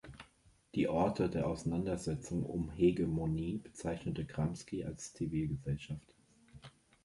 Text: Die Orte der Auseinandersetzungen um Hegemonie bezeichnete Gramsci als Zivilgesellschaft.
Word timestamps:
Die 0.73 0.87
Orte 0.87 1.29
der 1.29 1.45
Auseinandersetzungen 1.45 2.43
um 2.43 2.71
Hegemonie 2.71 3.59
bezeichnete 3.59 4.25
Gramsci 4.25 4.83
als 4.83 5.13
Zivilgesellschaft. 5.13 6.15